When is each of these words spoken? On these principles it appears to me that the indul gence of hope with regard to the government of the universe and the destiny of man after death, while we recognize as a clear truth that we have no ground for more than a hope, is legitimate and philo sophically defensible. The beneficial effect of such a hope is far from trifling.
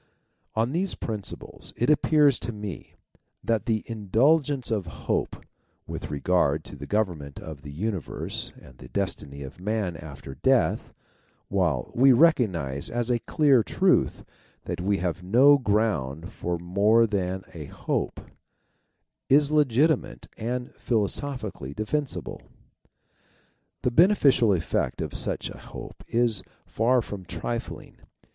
On 0.55 0.71
these 0.71 0.95
principles 0.95 1.73
it 1.77 1.91
appears 1.91 2.39
to 2.39 2.51
me 2.51 2.95
that 3.43 3.67
the 3.67 3.83
indul 3.83 4.39
gence 4.41 4.71
of 4.71 4.87
hope 5.05 5.45
with 5.85 6.09
regard 6.09 6.63
to 6.63 6.75
the 6.75 6.87
government 6.87 7.39
of 7.39 7.61
the 7.61 7.69
universe 7.71 8.51
and 8.59 8.79
the 8.79 8.87
destiny 8.87 9.43
of 9.43 9.59
man 9.61 9.95
after 9.95 10.33
death, 10.33 10.91
while 11.49 11.91
we 11.93 12.11
recognize 12.13 12.89
as 12.89 13.11
a 13.11 13.19
clear 13.19 13.61
truth 13.61 14.25
that 14.63 14.81
we 14.81 14.97
have 14.97 15.21
no 15.21 15.59
ground 15.59 16.31
for 16.31 16.57
more 16.57 17.05
than 17.05 17.43
a 17.53 17.65
hope, 17.65 18.21
is 19.29 19.51
legitimate 19.51 20.27
and 20.35 20.73
philo 20.77 21.05
sophically 21.05 21.75
defensible. 21.75 22.41
The 23.83 23.91
beneficial 23.91 24.51
effect 24.51 24.99
of 24.99 25.13
such 25.13 25.51
a 25.51 25.59
hope 25.59 26.03
is 26.07 26.41
far 26.65 27.03
from 27.03 27.23
trifling. 27.23 27.97